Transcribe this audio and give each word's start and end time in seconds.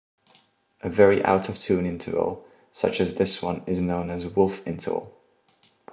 A 0.81 0.89
very 0.89 1.23
out-of-tune 1.23 1.85
interval 1.85 2.43
such 2.73 2.99
as 2.99 3.13
this 3.13 3.39
one 3.39 3.63
is 3.67 3.79
known 3.79 4.09
as 4.09 4.25
a 4.25 4.29
"wolf 4.31 4.65
interval". 4.65 5.13